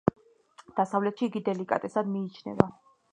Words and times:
დასავლეთში 0.79 1.27
იგი 1.31 1.41
დელიკატესად 1.49 2.09
მიიჩნევა. 2.15 2.67